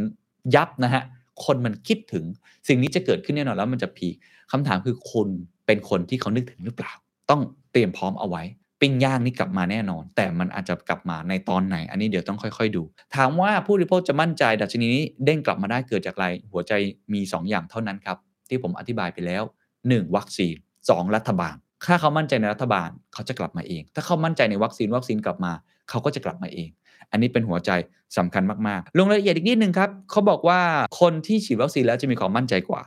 [0.54, 1.02] ยับนะฮะ
[1.44, 2.24] คนมันคิดถึง
[2.68, 4.14] สิ่งนี้จะเกิดขึ้นแน่นอนแล้วมันจะ peak
[4.52, 5.28] คำถามคือคุณ
[5.66, 6.92] เป็นคนที่เขานึกถึงหรือเปล่า
[7.30, 7.40] ต้อง
[7.72, 8.42] เตรียมพร้อมเอาไว้
[8.80, 12.82] ปีปิ้งย่างนี่กลับมาแน่นอน แต่มันอาจจะกลับมาในตอนไหน อันนี้เดี๋ยวต้องค่อยๆดู
[13.16, 16.72] ถามว่าผู้บริโภคจะมั่นใจดัชนีนี้เด้งกลับมาได้เกิดจากอะไร หัวใจ
[17.12, 19.42] มี 2 อย่างเท่านั้นครับที่ผมอธิบายไปแล้ว
[19.88, 20.16] 1.
[20.16, 20.54] วัคซีน
[20.86, 21.14] 2.
[21.16, 21.54] รัฐบาล
[21.86, 25.52] ถ้าเขามั่นใจในรัฐบาลเขาจะกลับมาเอง ถ้าเขามั่นใจในวัคซีนวัคซีนกลับมา
[25.90, 26.68] เขาก็จะกลับมาเอง
[27.10, 27.70] อันนี้เป็นหัวใจ
[28.18, 30.60] สำคัญมากๆ ลงรายละเอียดอีกนิดนึงครับเขาบอกว่า
[31.00, 32.82] คนที่ฉีดวัคซีนแล้วจะมีความมั่นใจกว่า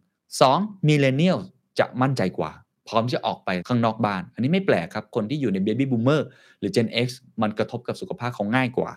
[0.00, 1.38] 1 2 millennial
[1.78, 2.50] จะมั่นใจกว่า
[2.88, 6.20] พร้อมจะออกไปข้างนอกบ้าน อันนี้ไม่แปลกครับ คนที่อยู่ใน Baby Boomer
[6.58, 7.08] หรือ Gen X
[7.42, 8.90] มันกระทบกับสุขภาพเขาง่ายกว่า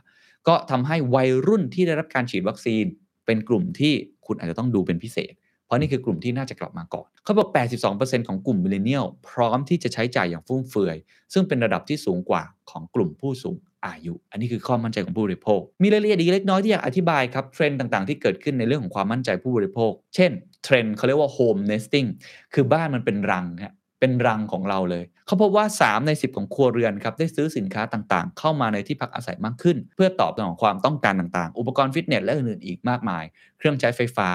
[0.48, 2.86] ก็ทำให้วัยรุ่นที่ได้รับการฉีดวัคซีน
[3.26, 3.94] เป็นกลุ่มที่
[4.26, 5.34] คุณอาจจะต้องดูเป็นพิเศษ
[5.66, 7.50] เพราะนี่คือกลุ่มที่น่าจะกลับมาก่อน เขาบอก
[7.88, 10.98] 82%ของกลุ่ม millennial พร้อมที่จะใช้จ่ายอย่างฟุ่มเฟือย
[11.34, 20.32] ซึ่งเป็นระดับที่สูงกว่าของกลุ่มผู้สูงอายุ อันนี้คือข้อมั่นใจของผู้บริโภค มีรายละเอียดอีกเล็กน้อยที่อยากอธิบายครับ เทรนด์ต่างๆ ที่เกิดขึ้นในเรื่องของความมั่นใจผู้บริโภค เช่น
[20.64, 22.08] เทรนด์เขาเรียกว่า home nesting
[22.54, 33.24] คือบ้านมันเป็นรังฮะเป็นรังของเราเลย เขาพบว่า 3 ใน 10 ของครัวเรือนครับได้ซื้อสินค้าต่างๆ เข้ามาในที่พักอาศัยมากขึ้น เพื่อตอบสนองความต้องการต่างๆ อุปกรณ์ฟิตเนสและอื่นๆอีกมากมาย
[33.58, 34.30] เครื่องใช้ไฟฟ้า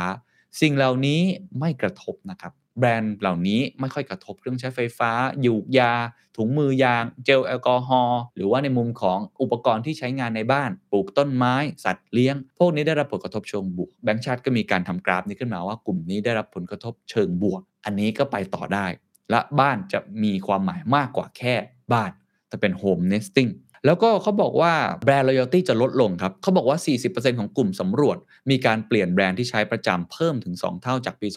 [0.61, 1.21] สิ่งเหล่านี้
[1.59, 5.11] ไม่กระทบนะครับ แบรนด์เหล่านี้ไม่ค่อยกระทบเครื่องใช้ไฟฟ้า
[5.43, 5.93] หยูกยา
[6.37, 18.87] ถุงมือยาง เจลแอลกอฮอล์หรือว่าในมุมของอุปกรณ์ที่ใช้งานในบ้าน ปลูกต้นไม้ สัตว์เลี้ยง พวกนี้ได้รับผลกระทบเชิงบวกแบงก์ชาติก็มีการทำกราฟนี้ขึ้นมาว่ากลุ่มนี้ได้รับผลกระทบเชิงบวก อันนี้ก็ไปต่อได้
[19.31, 21.55] และบ้านจะมีความหมายมากกว่าแค่
[21.93, 22.11] บ้าน
[22.49, 23.51] แต่เป็น home nesting
[23.87, 24.73] แล้วก็เขาบอกว่า
[25.05, 28.19] แบรนด์ loyalty จะลดลงครับเขาบอกว่า 40%ของกลุ่มสำรวจ
[28.51, 31.29] มีการเปลี่ยนแบรนด์ที่ใช้ประจำเพิ่มถึง 2 เท่าจากปี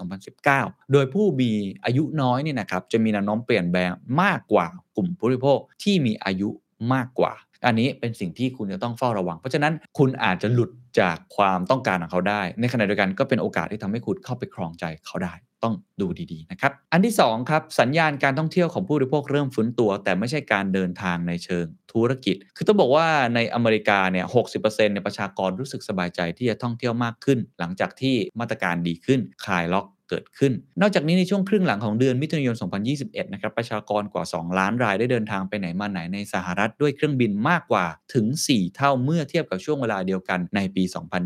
[0.42, 1.52] 2019 โดยผู้มี
[1.86, 6.50] อายุน้อยเนี่ยนะครับจะมีแนวโน้มเปลี่ยนแบรนด์มากกว่ากลุ่มผู้บริโภคที่มีอายุ
[6.94, 7.34] มากกว่า
[7.66, 32.56] อันนี้เป็นสิ่งที่คุณจะต้องเฝ้าระวัง เพราะฉะนั้นคุณอาจจะหลุดจากความต้องการของเขาได้ ในขณะเดียวกันก็เป็นโอกาสที่ทำให้คุณเข้าไปครองใจเขาได้ ต้องดูดีๆนะครับ อันที่2ครับสัญญาณการท่องเที่ยวของผู้บริโภคเริ่มฟื้นตัว แต่ไม่ใช่การเดินทางในเชิงธุรกิจ คือต้องบอกว่าในอเมริกาเนี่ย60%เนี่ยประชากรรู้สึกสบายใจที่จะท่องเที่ยวมากขึ้น หลังจากที่มาตรการดีขึ้นคลายล็อก เกิดขึ้น นอกจากนี้ในช่วงครึ่งหลังของเดือนมิถุนายน
[32.96, 40.84] 2021 นะครับ ประชากรกว่า 2 ล้านรายได้เดินทางไปไหนมาไหนในสหรัฐด้วยเครื่องบินมากกว่าถึง 4 เท่าเมื่อเทียบกับช่วงเวลาเดียวกันในปี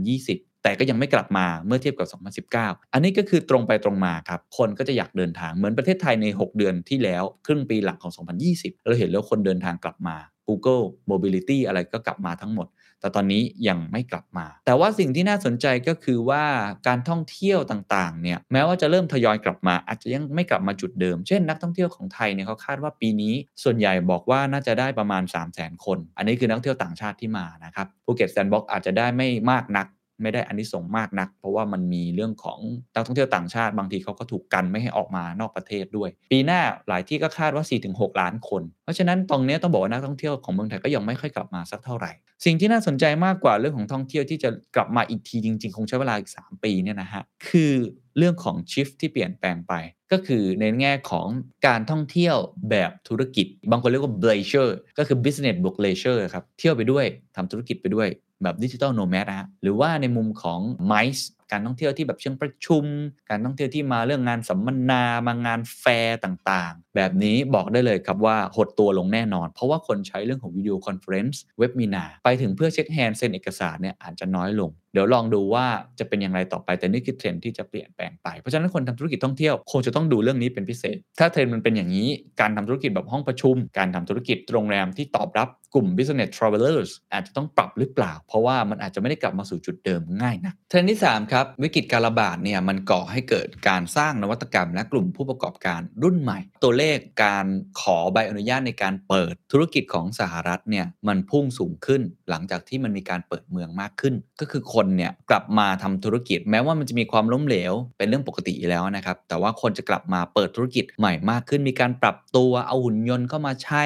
[0.08, 2.08] 2020 แต่ก็ยังไม่กลับมาเมื่อเทียบกับ
[2.54, 8.12] 2019 อันนี้ก็คือตรงไปตรงมาครับ คนก็จะอยากเดินทางเหมือนประเทศไทยใน 6 เดือนที่แล้ว ครึ่งปีหลังของ
[8.50, 10.16] 2020 เราเห็นแล้วคนเดินทางกลับมา
[10.48, 12.68] Google Mobility อะไรก็กลับมาทั้งหมด
[13.02, 16.44] แต่ตอนนี้ยังไม่กลับมา แต่ว่าสิ่งที่น่าสนใจก็คือว่า
[16.88, 29.88] การท่องเที่ยวต่างๆ เนี่ย แม้ว่าจะเริ่มทยอยกลับมา อาจจะยังไม่กลับมาจุดเดิม เช่นนักท่องเที่ยวของไทยเนี่ยเขาคาดว่าปีนี้ ส่วนใหญ่บอกว่าน่าจะได้ประมาณ 3 0 0 0 0 0 คน อันนี้คือนักท่องเที่ยวต่างชาติที่มานะครับ ภูเก็ตแซนด์บ็อกอาจจะได้ไม่มากนัก
[30.22, 32.60] ไม่ได้อันนี้ส่งส์มากนัก เพราะว่ามันมีเรื่องของ
[32.96, 42.12] นักท่องเที่ยวต่างชาติบางทีเขาก็ถูกกันไม่ให้ออกมานอกประเทศด้วย ปีหน้าหลายที่ก็คาดว่า 4-6 ล้านคน เพราะฉะนั้นตรงนี้ต้องบอกว่านักท่องเที่ยวของเมืองไทยก็ยังไม่ค่อยกลับมาสักเท่าไหร่
[42.46, 47.74] สิ่งที่น่าสนใจมากกว่าเรื่องของท่องเที่ยวที่จะกลับมาอีกทีจริง ๆ คงใช้เวลาอีก 3 ปีเนี่ยนะฮะคือ
[48.18, 49.74] เรื่องของ shift ที่เปลี่ยนแปลงไป
[50.12, 51.28] ก็คือในแง่ของ
[51.68, 52.36] การท่องเที่ยว
[52.70, 58.08] แบบธุรกิจ บางคนเรียกว่า bleisure ก็คือ business บวก leisure ครับ เที่ยวไปด้วยทำธุรกิจไปด้วย
[58.44, 60.60] แบบ digital nomad นะฮะหรือว่าในมุมของ
[60.92, 62.84] MICE การท่องเที่ยวที่แบบเชิงประชุม
[63.30, 75.66] การท่องเที่ยวที่มาเรื่องงานสัมมนามางานแฟร์ต่างๆ แบบนี้บอกได้เลยครับว่าหดตัวลงแน่นอน เพราะว่าคนใช้เรื่องของ video conference webinar ไปถึงเพื่อ shake hand เซ็นเอกสารเนี่ยอาจจะน้อยลง เดี๋ยวลองดูว่า
[76.00, 82.10] จะเป็นอย่างไรต่อไปแต่นี่คือเทรนด์ที่จะเปลี่ยนแปลงไปเพราะฉะนั้นคนทำธุรกิจท่องเที่ยวคงจะต้องดูเรื่องนี้เป็นพิเศษ ถ้าเทรนด์มันเป็นอย่างนี้
[82.42, 97.46] การทำธุรกิจแบบห้องประชุม การทำธุรกิจโรงแรมที่ตอบรับกลุ่ม business travelers อาจจะต้องปรับหรือเปล่า เพราะว่ามันอาจจะไม่ได้กลับมาสู่จุดเดิมง่ายนะเทรนด์ที่ 3 ครับ วิกฤตการระบาดเนี่ยมันก่อให้เกิดการสร้างนวัตกรรม และกลุ่มผู้ประกอบการรุ่นใหม่ ตัวเลขการ
[97.82, 113.84] ขอใบอนุญาตในการเปิดธุรกิจของสหรัฐเนี่ยมันพุ่งสูงขึ้น หลังจากที่มันมีการเปิดเมืองมากขึ้น ก็คือคนเนี่ยกลับมาทำธุรกิจ แม้ว่ามันจะมีความล้มเหลว เป็นเรื่องปกติแล้วนะครับ แต่ว่าคนจะกลับมาเปิดธุรกิจใหม่มากขึ้น มีการปรับตัวเอาหุ่นยนต์เข้ามาใช้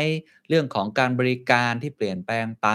[0.50, 2.68] เรื่องของการบริการที่เปลี่ยนแปลงไป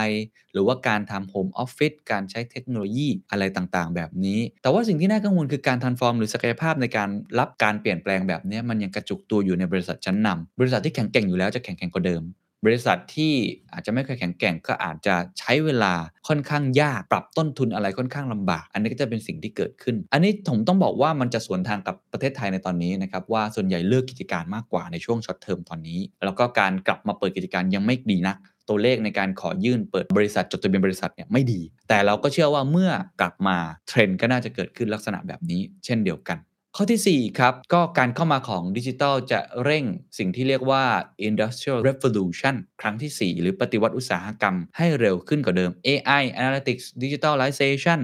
[0.53, 7.09] หรือว่าการทำโฮมออฟฟิศการใช้เทคโนโลยีอะไรต่างๆ แบบนี้ แต่ว่าสิ่งที่น่ากังวลคือการทันฟอร์มหรือศักยภาพในการ
[7.39, 12.23] รับการเปลี่ยนแปลงแบบนี้มันยังกระจุกตัวอยู่ในบริษัทชั้นนำบริษัทที่แข็งแกร่งอยู่แล้วจะแข็งแกร่งกว่าเดิม
[12.67, 13.33] บริษัทที่
[13.73, 15.93] อาจจะไม่เคยแข็งแกร่งก็อาจจะใช้เวลา
[16.29, 28.37] ค่อนข้างยากปรับต้นทุนอะไรค่อนข้างลำบาก อันนี้ก็จะเป็นสิ่งที่เกิดขึ้น อันนี้ผมต้องบอกว่ามันจะสวนทางกับประเทศไทยในตอนนี้นะครับว่าส่วนใหญ่เลือกกิจการมากกว่าในช่วง short term ตอนนี้ แล้วก็การกลับมาเปิดกิจการยังไม่ดีนัก
[28.69, 33.57] ตัวเลขในการขอยื่นเปิดบริษัทจดทะเบียนบริษัทเนี่ยไม่ดี แต่เราก็เชื่อว่าเมื่อกลับมา
[33.89, 36.39] เทรนด์ก็น่าจะเกิดขึ้นลักษณะแบบนี้ เช่นเดียวกัน
[36.79, 39.85] ข้อทีสี่ 4 ครับ ก็การเข้ามาของดิจิทัลจะเร่ง
[40.19, 40.85] สิ่งที่เรียกว่า
[41.29, 48.01] industrial revolution ครั้งที่ 4 หรือปฏิวัติอุตสาหกรรมให้เร็วขึ้นกว่าเดิม AI analytics digitalization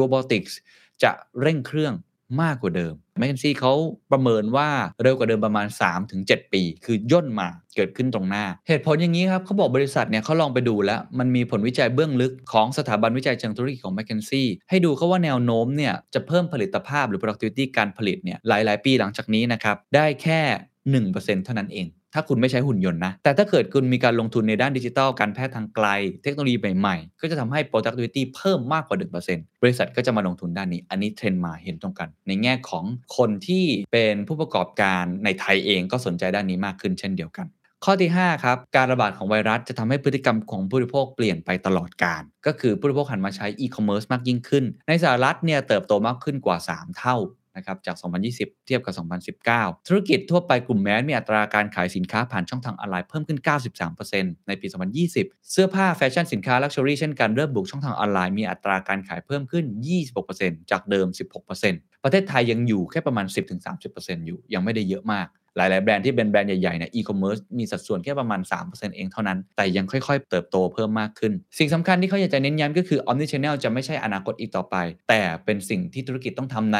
[0.00, 0.52] robotics
[1.02, 1.94] จะเร่งเครื่อง
[2.42, 3.72] มากกว่าเดิมแมคเคนซี่เขา
[4.12, 4.68] ประเมินว่า
[5.02, 5.66] เร็วกว่าเดิมประมาณ
[6.10, 20.40] 3-7 ปี คือย่นมาเกิดขึ้นตรงหน้า เหตุผลอย่างนี้ครับเขาบอกบริษัทเนี่ยเขาลองไปดูแล้ว มันมีผลวิจัยเบื้องลึกของสถาบันวิจัยเชิงธุรกิจของแมคเคนซี่ให้ดูเขาว่าแนวโน้มเนี่ยจะเพิ่มผลิตภาพหรือ productivity การผลิตเนี่ยหลาย ๆ ปีหลังจากนี้นะครับได้แค่
[20.92, 25.86] 1%เท่านั้นเอง ถ้าคุณไม่ใช้หุ่นยนต์นะ แต่ถ้าเกิดคุณมีการลงทุนในด้านดิจิทัล การแพทย์ทางไกล
[26.22, 28.96] เทคโนโลยีใหม่ๆ ก็จะทำให้ productivity เพิ่มมากกว่า
[29.28, 32.84] 1%บริษัทก็จะมาลงทุนด้านนี้ อันนี้เทรนด์มาเห็นตรงกัน ในแง่ของ
[33.16, 37.48] คนที่เป็นผู้ประกอบการในไทยเองก็สนใจด้านนี้มากขึ้นเช่นเดียวกัน
[37.84, 47.16] ข้อที่ 5 ครับ การระบาดของไวรัสจะทำให้พฤติกรรมของผู้บริโภคเปลี่ยนไปตลอดกาล ก็คือผู้บริโภคหันมาใช้อีคอมเมิร์ซมากยิ่งขึ้น ในสหรัฐเนี่ยเติบโตมากขึ้นกว่า 3 เท่า
[47.56, 47.96] นะครับจาก
[48.32, 48.94] 2020 เทียบกับ
[49.44, 53.38] 2019 ธุรกิจทั่วไปกลุ่ม mass มีอัตราการขายสินค้าผ่านช่องทางออนไลน์เพิ่มขึ้น
[53.92, 54.66] 93%ในปี
[55.08, 59.64] 2020 เสื้อผ้าแฟชั่นสินค้า luxury เช่นกันเริ่มบุกช่องทางออนไลน์มีอัตราการขายเพิ่มขึ้น
[60.18, 61.06] 26%จากเดิม
[61.56, 63.26] 16%ประเทศไทยยังอยู่แค่ประมาณ
[63.76, 74.76] 10-30%อยู่ยังไม่ได้เยอะมากหลาย ๆ แบรนด์ที่เป็นแบรนด์ใหญ่ ๆ เนี่ยอีคอมเมิร์ซมีสัดส่วนแค่ประมาณ 3%เองเท่านั้น แต่ยังค่อย ๆ เติบโตเพิ่มมากขึ้น สิ่งสำคัญที่เขาอยากจะเน้นย้ำก็คือ Omnichannel จะไม่ใช่อนาคตอีกต่อไป
[75.08, 76.78] แต่เป็นสิ่งที่ธุรกิจต้องทำใน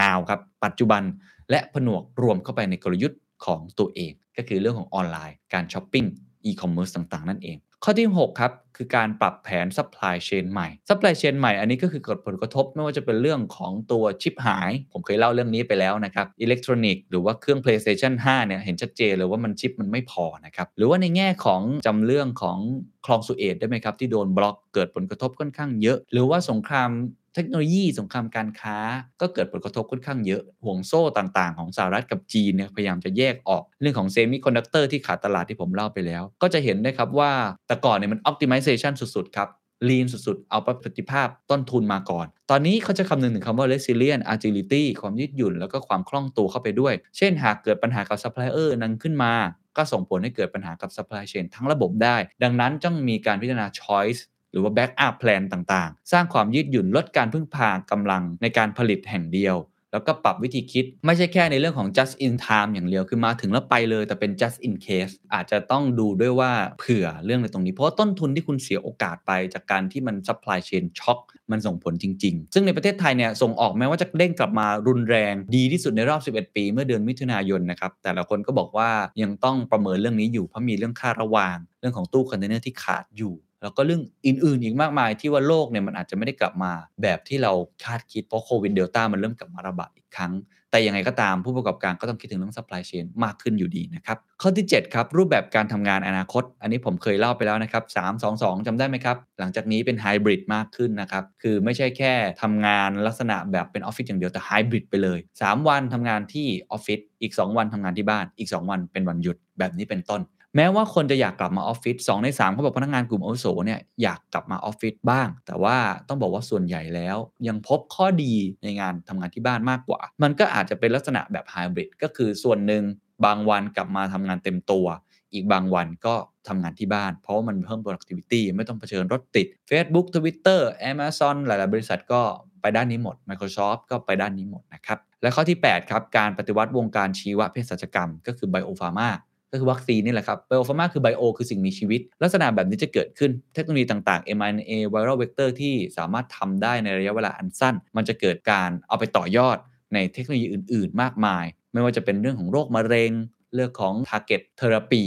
[0.00, 1.02] now ครับปัจจุบัน
[1.50, 6.04] และผนวกรวมเข้าไปในกลยุทธ์ของตัวเอง ก็คือเรื่องของออนไลน์ การช้อปปิ้ง
[6.44, 18.60] อีคอมเมิร์ซต่างๆ นั่นเอง ข้อที่ 6 ครับ คือการปรับแผน supply chain ใหม่ supply chain ใหม่อันนี้ก็คือเกิดผลกระทบไม่ว่าจะเป็นเรื่องของตัวชิปหาย ผมเคยเล่าเรื่องนี้ไปแล้วนะครับอิเล็กทรอนิกส์หรือว่าเครื่อง PlayStation 5 เนี่ย
[18.64, 22.58] เห็นชัดเจนเลยว่ามันชิปมันไม่พอนะครับ หรือว่าในแง่ของจำเรื่องของ
[23.06, 26.90] คลองสุเอซได้ไหมครับ ที่โดนบล็อกเกิดผลกระทบค่อนข้างเยอะ หรือว่าสงคราม
[27.38, 28.76] เทคโนโลยีสงครามการค้า
[29.20, 37.32] ก็เกิดผลกระทบค่อนข้างเยอะ ห่วงโซ่ต่างๆ ของสหรัฐกับจีนเนี่ยพยายามจะแยกออกเรื่องของเซมิคอนดักเตอร์ที่ขาดตลาดที่ผมเล่าไปแล้ว ก็จะเห็นได้ครับว่า
[37.68, 39.48] แต่ก่อนเนี่ยมันอ p ติมิเซชันสุด ๆ ครับ
[39.88, 49.34] lean สุดๆ เอาประสิทธิภาพต้นทุนมาก่อน ตอนนี้เขาจะคำนึงถึงคำว่า resilient agility ความยืดหยุ่น แล้วก็ความคล่องตัวเข้าไปด้วย เช่นหากเกิดปัญหากับซัพพลายเออร์นั้นขึ้นมา
[49.76, 54.20] ก็ส่งผลให้เกิดปัญหากับ supply chain ทั้งระบบได้ ดังนั้นต้องมีการพิจารณา choice
[54.56, 59.56] รือว่า backup plan ต่างๆ สร้างความยืดหยุ่นลดการพึ่งพากำลังในการผลิตแห่งเดียว
[59.92, 72.34] แล้วก็ปรับวิธีคิด ไม่ใช่แค่ในเรื่องของ just in time อย่างเดียวคือมาถึงแล้วไปเลยแต่เป็น just in case อาจจะต้องดูด้วยว่าเผื่อเรื่องในตรงนี้ เพราะต้นทุนที่คุณเสียโอกาสไปจากการที่มัน supply chain shock มันส่งผลจริง
[72.44, 78.90] ๆ ซึ่งในประเทศไทยเนี่ยส่งออกแม้ว่าจะเด้งกลับมารุนแรง ดีที่สุดในรอบ 11 ปี เมื่อเดือนมิถุนายนนะครับแต่ละคนก็บอกว่า
[79.22, 83.34] ยังต้องประเมินเรื่องนี้อยู่เพราะมีเรื่องค่าระวาง เรื่องของตู้คอนเทนเนอร์ที่ขาดอยู่
[83.66, 87.52] แล้วก็เรื่องอื่นๆอีกมากมายที่ว่าโลกเนี่ยมันอาจจะไม่ได้กลับมาแบบที่เรา
[87.84, 90.34] คาดคิดเพราะโควิดเดลต้ามันเริ่มกลับมาระบาดอีกครั้ง
[90.70, 107.56] แต่ยังไงก็ตามผู้ประกอบการก็ต้องคิดถึงเรื่อง supply chain มากขึ้นอยู่ดีนะครับข้อที่ 7 ครับ รูปแบบการทำงานอนาคต อันนี้ผมเคยเล่าไปแล้วนะครับ3 2 2จำได้ไหมครับ หลังจากนี้เป็นไฮบริดมากขึ้นนะครับ คือไม่ใช่แค่ทำงานลักษณะแบบเป็นออฟฟิศอย่างเดียวแต่ไฮบริดไปเลย 3 วันทำงานที่ออฟฟิศอีก 2
[107.56, 110.20] วันทำงานที่บ้านอีก 2 วันเป็นวันหยุดแบบนี้เป็นต้น
[110.56, 115.76] แม้ว่าคนจะอยากกลับมาออฟฟิศ2ใน3เขาบอกพนักงานกลุ่มอาวุโสเนี่ยอยากกลับมาออฟฟิศบ้าง แต่ว่า
[116.08, 117.16] ต้องบอกว่าส่วนใหญ่แล้ว
[117.48, 122.82] ยังพบข้อดีในงานทำงานที่บ้านมากกว่า มันก็อาจจะเป็นลักษณะแบบไฮบริดก็คือส่วนหนึ่ง
[123.24, 124.86] บางวันกลับมาทำงานเต็มตัว
[125.32, 126.14] อีกบางวันก็
[126.48, 132.22] ทำงานที่บ้าน เพราะว่ามันเพิ่ม productivity ไม่ต้องเผชิญรถติด Facebook Twitter Amazon หลาย ๆ บริษัทก็
[132.60, 139.10] ไปด้านนี้หมด Microsoft ก็ไปด้านนี้หมดนะครับ และข้อที่ 8 ครับ การปฏิวัติวงการชีวเภสัชกรรม ก็คือ Biopharma
[139.56, 149.56] ก็คือวัคซีนนี่แหละครับ Biopharma คือ Bio คือสิ่งมีชีวิต ลักษณะแบบนี้จะเกิดขึ้นเทคโนโลยีต่างๆ mRNA viral vector ที่สามารถทำได้ในระยะเวลาอันสั้น มันจะเกิดการเอาไปต่อยอด
[149.94, 153.12] ในเทคโนโลยีอื่น ๆ มากมาย ไม่ว่าจะเป็นเรื่องของโรคมะเร็ง
[153.54, 155.04] เรื่องของ target therapy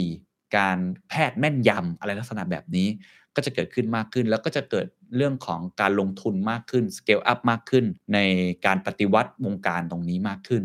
[0.57, 0.77] การ
[1.09, 2.87] แพทย์แม่นยำอะไรลักษณะแบบนี้
[3.35, 8.19] ก็จะเกิดขึ้นมากขึ้น แล้วก็จะเกิดเรื่องของการลงทุนมากขึ้น scale up มากขึ้น ใน
[8.65, 10.63] การปฏิวัติวงการตรงนี้มากขึ้น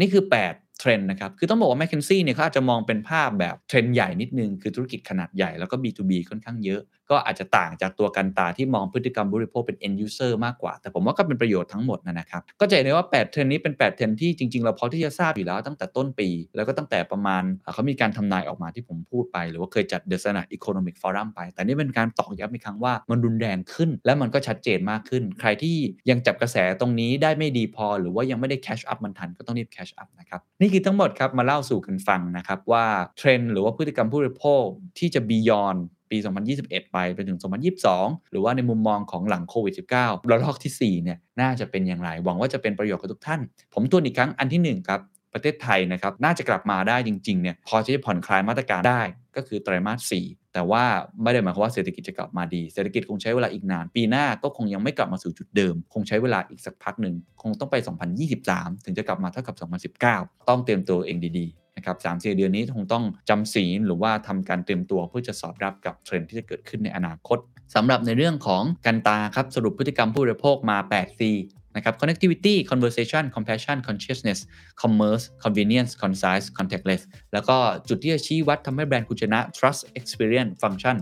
[0.00, 10.72] นี่คือ 8 เทรนด์นะครับ คือต้องบอกว่า m c k เคนซี่เนี่ยเขาอาจจะมองเป็นภาพแบบเทรนด์ใหญ่นิดนึง คือธุรกิจขนาดใหญ่แล้วก็ B2B ค่อนข้างเยอะ ก็อาจจะต่างจากตัวกันตาที่มองพฤติกรรมบริโภคเป็น end user มากกว่า
[10.80, 17.42] แต่ผมว่าก็เป็นประโยชน์ทั้งหมดนะครับ ก็จะเห็นได้ว่า 8 เทรนด์นี้เป็น 8 เทรนด์ที่จริง ๆ เราพอที่จะทราบอยู่แล้วตั้งแต่ต้นปี แล้วก็ตั้งแต่ประมาณ
[17.74, 25.76] เขามีการทำนายออกมาที่ผมพูดไป หรือว่าเคยจัด The Standard Economic Forum ไป แต่นี่เป็นการตอกย้ำอีกครั้งว่ามันรุนแรงขึ้น และมันก็ชัดเจนมากขึ้น ใครที่
[26.10, 32.86] ยังจับกระแสตรงนี้ได้ไม่ดีพอ หรือว่ายังไม่ได้ catch up มันทันก็ต้องรีบ catch up นะครับนี่คือทั้งหมดครับมาเล่าสู่กันฟังนะครับว่า
[33.18, 34.64] เทรนด์หรือว่าพฤติกรรมผู้บริโภค
[34.98, 35.76] ที่จะบียอน
[36.10, 36.16] ปี
[36.54, 37.38] 2021 ไปไปถึง
[37.82, 43.40] 2022 หรือว่าในมุมมองของหลังโควิด -19 ระลอกที่ 4 เนี่ย น่าจะเป็นอย่างไร หวังว่าจะเป็นประโยชน์กับทุกท่าน
[43.74, 45.00] ผมตัวนอีกครั้งอันที่ 1 ครับ
[45.32, 49.02] ประเทศไทยนะครับ น่าจะกลับมาได้จริง ๆ เนี่ย พอจะผ่อนคลายมาตรการได้
[49.36, 50.84] ก็คือไตรมาส 4 แต่ว่า
[51.22, 57.76] ไม่ได้หมายความว่าเศรษฐกิจจะกลับมาดี เศรษฐกิจคงใช้เวลาอีกนาน ปีหน้าก็คงยังไม่กลับมาสู่จุดเดิม คงใช้เวลาอีกสักพักหนึ่ง คงต้องไป
[58.30, 59.56] 2023 ถึงจะกลับมาเท่ากับ
[60.02, 67.38] 2019 ต้องเตรียมตัวเองดีๆ นะครับสามสี่เดือนนี้คงต้องจำศีลหรือว่าทำการเตรียมตัวเพื่อจะสอดรับกับเทรนด์ที่จะเกิดขึ้นในอนาคต
[67.74, 71.20] สำหรับในเรื่องของกันตาครับสรุปพฤติกรรมผู้บริโภคมา 8 C
[71.76, 74.38] นะครับ connectivity conversation compassion consciousness
[74.82, 77.56] commerce convenience concise contactless แล้วก็
[77.88, 80.96] จุดที่จะชี้วัดทำให้แบรนด์คุณชนะ trust experience function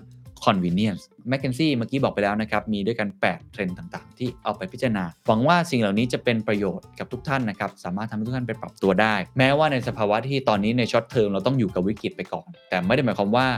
[0.47, 13.49] convenience m c k เคนซี่เมื่อกี้บอกไปแล้วนะครับมีด้วยกัน 8 เทรนด์ต่างๆ ที่เอาไปพิจารณา หวังว่าสิ่งเหล่านี้จะเป็นประโยชน์กับทุกท่านนะครับสามารถทำให้ทุกท่านไปปรับตัวได้ แม้ว่าในสภาวะที่ตอนนี้ใน short term เราต้องอยู่กับวิกฤตไปก่อน แต่ไม่ได้หมายความว่า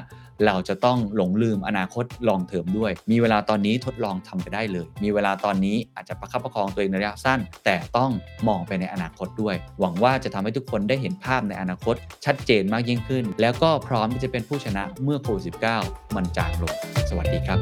[0.47, 8.11] เราจะต้องหลงลืมอนาคต long term ด้วย มีเวลาตอนนี้ทดลองทำไปได้เลย มีเวลาตอนนี้อาจจะประคับประคองตัวเองในระยะสั้น แต่ต้อง
[8.49, 11.95] มองไปในอนาคตด้วย หวังว่าจะทำให้ทุกคนได้เห็นภาพในอนาคต
[12.25, 16.75] ชัดเจนมากยิ่งขึ้น แล้วก็พร้อมที่จะเป็นผู้ชนะเมื่อโควิด -19 มันจางลง
[17.11, 17.62] สวัสดีครับ